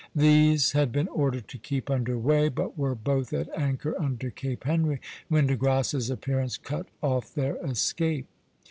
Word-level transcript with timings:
These 0.15 0.71
had 0.71 0.91
been 0.91 1.07
ordered 1.09 1.47
to 1.49 1.59
keep 1.59 1.87
under 1.87 2.17
way, 2.17 2.49
but 2.49 2.75
were 2.75 2.95
both 2.95 3.31
at 3.33 3.55
anchor 3.55 3.93
under 4.01 4.31
Cape 4.31 4.63
Henry 4.63 4.99
when 5.27 5.45
De 5.45 5.55
Grasse's 5.55 6.09
appearance 6.09 6.57
cut 6.57 6.87
off 7.03 7.35
their 7.35 7.57
escape. 7.57 8.25